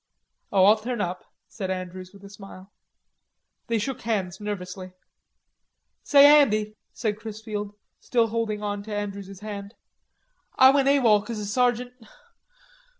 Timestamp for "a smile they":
2.23-3.77